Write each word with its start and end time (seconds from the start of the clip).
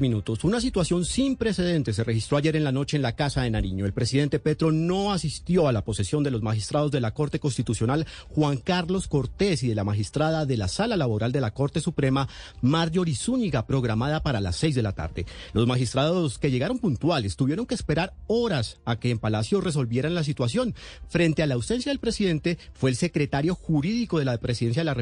Minutos. 0.00 0.44
Una 0.44 0.60
situación 0.60 1.04
sin 1.04 1.36
precedentes 1.36 1.96
se 1.96 2.04
registró 2.04 2.36
ayer 2.36 2.56
en 2.56 2.64
la 2.64 2.72
noche 2.72 2.96
en 2.96 3.02
la 3.02 3.16
Casa 3.16 3.42
de 3.42 3.50
Nariño. 3.50 3.86
El 3.86 3.92
presidente 3.92 4.38
Petro 4.38 4.72
no 4.72 5.12
asistió 5.12 5.68
a 5.68 5.72
la 5.72 5.84
posesión 5.84 6.22
de 6.22 6.30
los 6.30 6.42
magistrados 6.42 6.90
de 6.90 7.00
la 7.00 7.14
Corte 7.14 7.40
Constitucional 7.40 8.06
Juan 8.28 8.58
Carlos 8.58 9.08
Cortés 9.08 9.62
y 9.62 9.68
de 9.68 9.74
la 9.74 9.84
magistrada 9.84 10.46
de 10.46 10.56
la 10.56 10.68
Sala 10.68 10.96
Laboral 10.96 11.32
de 11.32 11.40
la 11.40 11.52
Corte 11.52 11.80
Suprema 11.80 12.28
Marjorie 12.60 13.16
Zúñiga, 13.16 13.66
programada 13.66 14.22
para 14.22 14.40
las 14.40 14.56
seis 14.56 14.74
de 14.74 14.82
la 14.82 14.92
tarde. 14.92 15.26
Los 15.52 15.66
magistrados 15.66 16.38
que 16.38 16.50
llegaron 16.50 16.78
puntuales 16.78 17.36
tuvieron 17.36 17.66
que 17.66 17.74
esperar 17.74 18.14
horas 18.26 18.78
a 18.84 18.98
que 18.98 19.10
en 19.10 19.18
Palacio 19.18 19.60
resolvieran 19.60 20.14
la 20.14 20.24
situación. 20.24 20.74
Frente 21.08 21.42
a 21.42 21.46
la 21.46 21.54
ausencia 21.54 21.90
del 21.90 21.98
presidente, 21.98 22.58
fue 22.74 22.90
el 22.90 22.96
secretario 22.96 23.54
jurídico 23.54 24.18
de 24.18 24.24
la 24.24 24.38
presidencia 24.38 24.80
de 24.80 24.86
la 24.86 24.94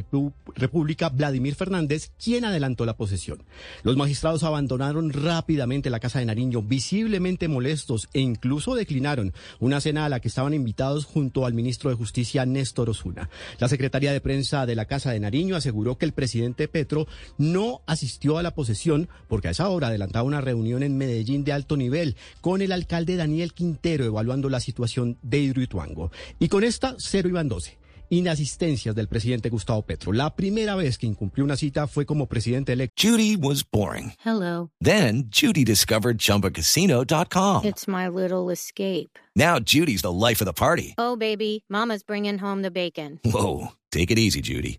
República, 0.55 1.09
Vladimir 1.09 1.55
Fernández, 1.55 2.13
quien 2.23 2.45
adelantó 2.45 2.87
la 2.87 2.97
posesión. 2.97 3.43
Los 3.83 3.97
magistrados 3.97 4.43
abandonaron 4.43 4.86
rápidamente 4.95 5.91
la 5.91 6.01
Casa 6.01 6.19
de 6.19 6.25
Nariño, 6.25 6.63
visiblemente 6.63 7.49
molestos 7.49 8.09
e 8.13 8.21
incluso 8.21 8.75
declinaron 8.75 9.33
una 9.59 9.81
cena 9.81 10.05
a 10.05 10.09
la 10.09 10.21
que 10.21 10.29
estaban 10.29 10.55
invitados 10.55 11.05
junto 11.05 11.47
al 11.47 11.55
ministro 11.55 11.91
de 11.91 11.97
Justicia 11.97 12.47
Néstor 12.47 12.91
Osuna. 12.91 13.29
La 13.59 13.69
secretaria 13.69 14.13
de 14.13 14.21
prensa 14.21 14.67
de 14.67 14.75
la 14.75 14.85
Casa 14.85 15.11
de 15.11 15.21
Nariño 15.21 15.57
aseguró 15.57 15.99
que 15.99 16.05
el 16.05 16.13
presidente 16.13 16.69
Petro 16.69 17.07
no 17.39 17.83
asistió 17.87 18.39
a 18.39 18.43
la 18.43 18.55
posesión 18.55 19.09
porque 19.29 19.49
a 19.49 19.53
esa 19.53 19.69
hora 19.69 19.89
adelantaba 19.89 20.25
una 20.25 20.41
reunión 20.41 20.83
en 20.83 20.97
Medellín 20.97 21.45
de 21.45 21.53
alto 21.53 21.77
nivel 21.77 22.17
con 22.41 22.63
el 22.63 22.73
alcalde 22.73 23.17
Daniel 23.17 23.53
Quintero 23.53 24.05
evaluando 24.05 24.49
la 24.49 24.61
situación 24.61 25.19
de 25.23 25.41
Hidroituango. 25.41 26.11
Y 26.39 26.49
con 26.49 26.65
esta, 26.65 26.95
cero 26.99 27.29
iban 27.29 27.49
doce 27.49 27.79
inasistencias 28.11 28.95
del 28.95 29.09
presidente 29.09 29.49
Gustavo 29.49 29.83
Petro. 29.83 30.13
La 30.13 30.35
primera 30.35 30.75
vez 30.75 30.99
que 30.99 31.07
incumplió 31.07 31.45
una 31.45 31.57
cita 31.57 31.87
fue 31.87 32.07
como 32.07 32.27
presidente 32.27 32.73
electo. 32.73 32.95
Judy 32.97 33.37
was 33.37 33.63
boring. 33.63 34.13
Hello. 34.25 34.71
Then 34.81 35.29
Judy 35.31 35.65
discovered 35.65 36.19
chumbacasino.com. 36.19 37.65
It's 37.65 37.87
my 37.89 38.09
little 38.09 38.51
escape. 38.51 39.19
Now 39.35 39.59
Judy's 39.59 40.03
the 40.03 40.13
life 40.13 40.41
of 40.41 40.47
the 40.47 40.55
party. 40.55 40.95
Oh, 40.99 41.17
baby, 41.17 41.65
mama's 41.69 42.03
bringing 42.03 42.39
home 42.39 42.63
the 42.63 42.71
bacon. 42.71 43.21
Whoa, 43.25 43.73
take 43.93 44.11
it 44.11 44.19
easy, 44.19 44.41
Judy. 44.41 44.79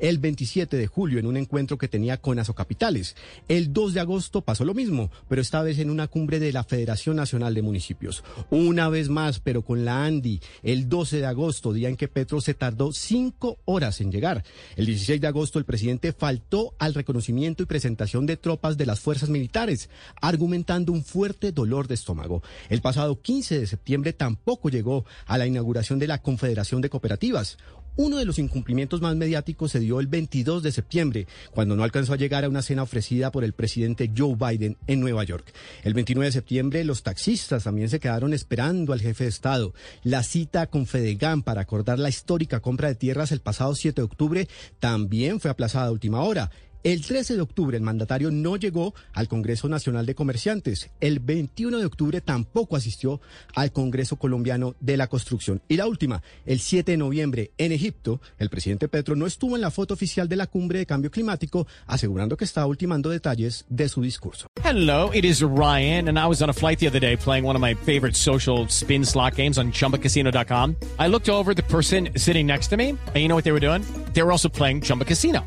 El 0.00 0.18
27 0.18 0.76
de 0.76 0.86
julio 0.86 1.18
en 1.18 1.26
un 1.26 1.36
encuentro 1.36 1.76
que 1.78 1.86
tenía 1.86 2.16
con 2.16 2.38
Azocapitales. 2.38 3.14
El 3.48 3.72
2 3.72 3.94
de 3.94 4.00
agosto 4.00 4.40
pasó 4.40 4.64
lo 4.64 4.74
mismo, 4.74 5.10
pero 5.28 5.42
esta 5.42 5.62
vez 5.62 5.78
en 5.78 5.90
una 5.90 6.08
cumbre 6.08 6.40
de 6.40 6.52
la 6.52 6.64
Federación 6.64 7.16
Nacional 7.16 7.54
de 7.54 7.62
Municipios. 7.62 8.24
Una 8.50 8.88
vez 8.88 9.08
más, 9.08 9.40
pero 9.40 9.62
con 9.62 9.84
la 9.84 10.04
ANDI, 10.04 10.40
el 10.62 10.88
12 10.88 11.18
de 11.18 11.26
agosto, 11.26 11.72
día 11.72 11.88
en 11.88 11.96
que 11.96 12.08
Petro 12.08 12.40
se 12.40 12.54
tardó 12.54 12.92
cinco 12.92 13.58
horas 13.64 14.00
en 14.00 14.10
llegar. 14.10 14.42
El 14.74 14.86
16 14.86 15.20
de 15.20 15.26
agosto 15.26 15.58
el 15.58 15.64
presidente 15.64 16.12
faltó 16.12 16.74
al 16.78 16.94
reconocimiento 16.94 17.62
y 17.62 17.66
presentación 17.66 18.26
de 18.26 18.38
tropas 18.38 18.76
de 18.76 18.86
las 18.86 19.00
fuerzas 19.00 19.28
militares, 19.28 19.90
argumentando 20.20 20.92
un 20.92 21.04
fuerte 21.04 21.52
dolor 21.52 21.88
de 21.88 21.94
estómago. 21.94 22.42
El 22.70 22.80
pasado 22.80 23.20
15 23.20 23.60
de 23.60 23.66
septiembre 23.66 24.12
tampoco 24.12 24.70
llegó 24.70 25.04
a 25.26 25.38
la 25.38 25.46
inauguración 25.46 25.98
de 25.98 26.08
la 26.08 26.22
Confederación 26.22 26.80
de 26.80 26.90
Cooperativas. 26.90 27.58
Uno 27.96 28.16
de 28.16 28.24
los 28.24 28.38
incumplimientos 28.38 29.02
más 29.02 29.16
mediáticos 29.16 29.72
se 29.72 29.78
dio 29.78 30.00
el 30.00 30.06
22 30.06 30.62
de 30.62 30.72
septiembre, 30.72 31.26
cuando 31.50 31.76
no 31.76 31.84
alcanzó 31.84 32.14
a 32.14 32.16
llegar 32.16 32.44
a 32.44 32.48
una 32.48 32.62
cena 32.62 32.82
ofrecida 32.82 33.30
por 33.30 33.44
el 33.44 33.52
presidente 33.52 34.10
Joe 34.16 34.34
Biden 34.34 34.78
en 34.86 35.00
Nueva 35.00 35.24
York. 35.24 35.52
El 35.84 35.92
29 35.92 36.26
de 36.26 36.32
septiembre, 36.32 36.84
los 36.84 37.02
taxistas 37.02 37.64
también 37.64 37.90
se 37.90 38.00
quedaron 38.00 38.32
esperando 38.32 38.94
al 38.94 39.00
jefe 39.02 39.24
de 39.24 39.30
Estado. 39.30 39.74
La 40.04 40.22
cita 40.22 40.68
con 40.68 40.86
Fedegan 40.86 41.42
para 41.42 41.60
acordar 41.60 41.98
la 41.98 42.08
histórica 42.08 42.60
compra 42.60 42.88
de 42.88 42.94
tierras 42.94 43.30
el 43.30 43.40
pasado 43.40 43.74
7 43.74 44.00
de 44.00 44.04
octubre 44.04 44.48
también 44.78 45.38
fue 45.38 45.50
aplazada 45.50 45.88
a 45.88 45.92
última 45.92 46.22
hora. 46.22 46.50
El 46.84 47.02
13 47.06 47.36
de 47.36 47.40
octubre 47.40 47.76
el 47.76 47.82
mandatario 47.84 48.32
no 48.32 48.56
llegó 48.56 48.92
al 49.12 49.28
Congreso 49.28 49.68
Nacional 49.68 50.04
de 50.04 50.16
Comerciantes. 50.16 50.90
El 51.00 51.20
21 51.20 51.78
de 51.78 51.84
octubre 51.84 52.20
tampoco 52.20 52.74
asistió 52.74 53.20
al 53.54 53.70
Congreso 53.70 54.16
Colombiano 54.16 54.74
de 54.80 54.96
la 54.96 55.06
Construcción. 55.06 55.62
Y 55.68 55.76
la 55.76 55.86
última, 55.86 56.24
el 56.44 56.58
7 56.58 56.90
de 56.90 56.98
noviembre 56.98 57.52
en 57.56 57.70
Egipto, 57.70 58.20
el 58.36 58.50
presidente 58.50 58.88
Petro 58.88 59.14
no 59.14 59.26
estuvo 59.26 59.54
en 59.54 59.62
la 59.62 59.70
foto 59.70 59.94
oficial 59.94 60.28
de 60.28 60.34
la 60.34 60.48
cumbre 60.48 60.80
de 60.80 60.86
cambio 60.86 61.12
climático, 61.12 61.68
asegurando 61.86 62.36
que 62.36 62.44
estaba 62.44 62.66
ultimando 62.66 63.10
detalles 63.10 63.64
de 63.68 63.88
su 63.88 64.02
discurso. 64.02 64.48
Hello, 64.64 65.12
it 65.14 65.24
is 65.24 65.40
Ryan, 65.40 66.08
and 66.08 66.18
I 66.18 66.26
was 66.26 66.42
on 66.42 66.50
a 66.50 66.54
flight 66.54 66.80
the 66.80 66.88
other 66.88 67.00
day 67.00 67.16
playing 67.16 67.46
one 67.46 67.54
of 67.54 67.62
my 67.62 67.76
favorite 67.84 68.16
social 68.16 68.66
spin 68.68 69.04
slot 69.04 69.36
games 69.36 69.56
on 69.56 69.70
chumbacasino.com. 69.70 70.74
I 70.98 71.06
looked 71.06 71.28
over 71.28 71.54
the 71.54 71.62
person 71.62 72.08
sitting 72.16 72.48
next 72.48 72.70
to 72.70 72.76
me, 72.76 72.88
and 72.88 73.16
you 73.16 73.28
know 73.28 73.36
what 73.36 73.44
they 73.44 73.52
were 73.52 73.60
doing? 73.60 73.82
They 74.14 74.24
were 74.24 74.32
also 74.32 74.48
playing 74.48 74.80
Chumba 74.80 75.04
Casino. 75.04 75.46